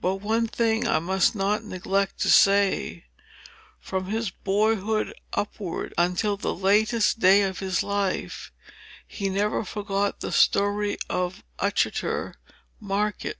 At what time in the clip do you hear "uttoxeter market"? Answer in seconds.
11.58-13.36